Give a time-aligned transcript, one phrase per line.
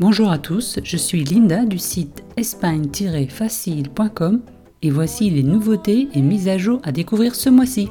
[0.00, 4.40] Bonjour à tous, je suis Linda du site espagne-facile.com
[4.82, 7.88] et voici les nouveautés et mises à jour à découvrir ce mois-ci.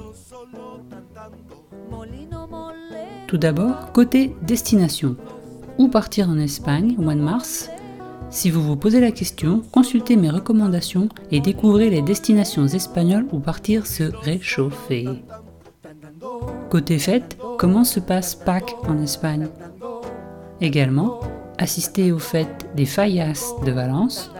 [3.27, 5.15] Tout d'abord, côté destination.
[5.77, 7.69] Où partir en Espagne au mois de mars?
[8.29, 13.39] Si vous vous posez la question, consultez mes recommandations et découvrez les destinations espagnoles où
[13.39, 15.07] partir se réchauffer.
[16.69, 19.47] Côté fête, comment se passe Pâques en Espagne?
[20.59, 21.21] Également,
[21.57, 24.31] assistez aux fêtes des Fallas de Valence,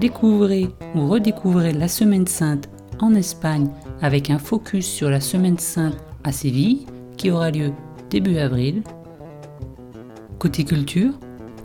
[0.00, 2.68] découvrez ou redécouvrez la Semaine Sainte
[3.00, 3.68] en Espagne
[4.00, 6.86] avec un focus sur la Semaine Sainte à Séville
[7.16, 7.72] qui aura lieu
[8.10, 8.82] début avril.
[10.38, 11.12] Côté culture,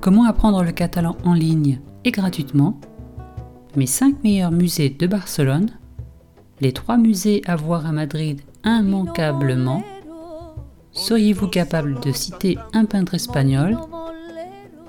[0.02, 2.80] comment apprendre le catalan en ligne et gratuitement,
[3.76, 5.70] mes 5 meilleurs musées de Barcelone,
[6.62, 9.84] les 3 musées à voir à Madrid immanquablement,
[10.92, 13.77] seriez-vous capable de citer un peintre espagnol?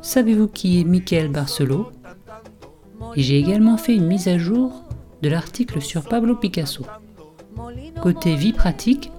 [0.02, 1.90] Savez-vous qui est Michael Barcelo?
[3.16, 4.84] Et j'ai également fait une mise à jour
[5.22, 6.84] de l'article sur Pablo Picasso.
[8.00, 9.10] Côté vie pratique,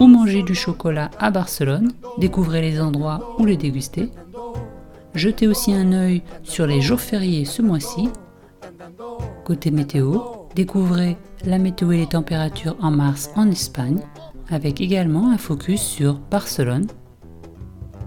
[0.00, 4.10] où manger du chocolat à Barcelone, découvrez les endroits où les déguster.
[5.14, 8.08] Jetez aussi un œil sur les jours fériés ce mois-ci.
[9.44, 10.18] Côté météo,
[10.54, 14.00] découvrez la météo et les températures en mars en Espagne,
[14.48, 16.86] avec également un focus sur Barcelone.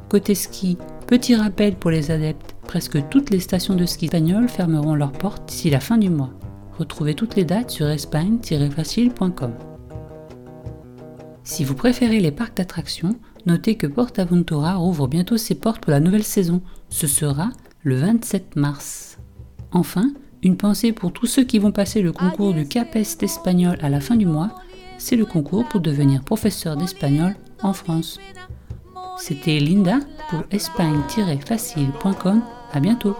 [0.10, 0.78] Côté ski,
[1.14, 5.48] petit rappel pour les adeptes, presque toutes les stations de ski espagnoles fermeront leurs portes
[5.48, 6.32] d'ici la fin du mois.
[6.80, 9.54] Retrouvez toutes les dates sur espagne-facile.com.
[11.44, 16.00] Si vous préférez les parcs d'attractions, notez que Portaventura rouvre bientôt ses portes pour la
[16.00, 16.64] nouvelle saison.
[16.90, 17.52] Ce sera
[17.84, 19.20] le 27 mars.
[19.72, 23.90] Enfin, une pensée pour tous ceux qui vont passer le concours du CAPEST espagnol à
[23.90, 24.56] la fin du mois.
[24.98, 28.20] C'est le concours pour devenir professeur d'espagnol en France.
[29.26, 32.42] C'était Linda pour espagne-facile.com.
[32.74, 33.16] À bientôt.